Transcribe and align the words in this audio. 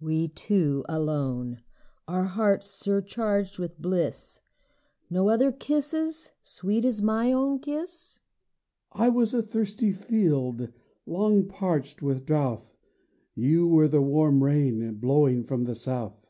We 0.00 0.28
two 0.28 0.84
alone, 0.86 1.62
our 2.06 2.24
hearts 2.24 2.66
surcharged 2.66 3.58
with 3.58 3.80
bliss, 3.80 4.42
Nor 5.08 5.30
other 5.32 5.50
kisses, 5.50 6.32
sweet 6.42 6.84
as 6.84 7.00
my 7.00 7.32
own 7.32 7.58
kiss? 7.58 8.20
HUSBAND 8.90 9.04
I 9.06 9.08
was 9.16 9.32
a 9.32 9.40
thirsty 9.40 9.90
field, 9.90 10.68
long 11.06 11.46
parched 11.48 12.02
with 12.02 12.26
drouth; 12.26 12.76
You 13.34 13.66
were 13.66 13.88
the 13.88 14.02
warm 14.02 14.44
rain, 14.44 14.92
blowing 14.96 15.42
from 15.42 15.64
the 15.64 15.74
south. 15.74 16.20